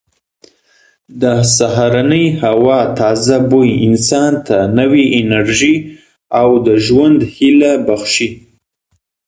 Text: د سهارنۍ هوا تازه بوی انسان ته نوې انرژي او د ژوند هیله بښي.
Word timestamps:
د 1.21 1.23
سهارنۍ 1.57 2.25
هوا 2.43 2.79
تازه 2.99 3.37
بوی 3.51 3.71
انسان 3.87 4.31
ته 4.47 4.57
نوې 4.79 5.03
انرژي 5.21 5.75
او 6.41 6.49
د 6.67 6.67
ژوند 6.85 7.19
هیله 7.35 7.71
بښي. 7.85 8.29